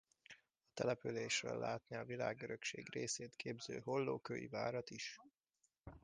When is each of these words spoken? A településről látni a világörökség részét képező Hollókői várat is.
A 0.63 0.73
településről 0.73 1.57
látni 1.57 1.95
a 1.95 2.05
világörökség 2.05 2.91
részét 2.93 3.35
képező 3.35 3.79
Hollókői 3.79 4.47
várat 4.47 4.89
is. 4.89 5.19